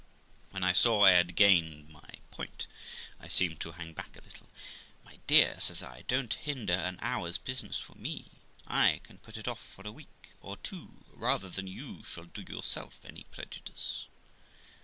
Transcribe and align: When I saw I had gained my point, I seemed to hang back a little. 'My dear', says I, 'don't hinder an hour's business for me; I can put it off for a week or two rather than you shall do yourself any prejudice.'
When 0.49 0.63
I 0.63 0.73
saw 0.73 1.03
I 1.03 1.11
had 1.11 1.35
gained 1.35 1.89
my 1.89 2.15
point, 2.31 2.65
I 3.19 3.27
seemed 3.27 3.59
to 3.61 3.73
hang 3.73 3.93
back 3.93 4.17
a 4.17 4.21
little. 4.23 4.49
'My 5.05 5.19
dear', 5.27 5.59
says 5.59 5.83
I, 5.83 6.01
'don't 6.07 6.33
hinder 6.33 6.73
an 6.73 6.97
hour's 7.03 7.37
business 7.37 7.77
for 7.77 7.93
me; 7.93 8.31
I 8.65 9.01
can 9.03 9.19
put 9.19 9.37
it 9.37 9.47
off 9.47 9.61
for 9.63 9.85
a 9.87 9.91
week 9.91 10.33
or 10.41 10.57
two 10.57 11.05
rather 11.13 11.49
than 11.51 11.67
you 11.67 12.01
shall 12.03 12.25
do 12.25 12.41
yourself 12.41 12.99
any 13.05 13.25
prejudice.' 13.25 14.07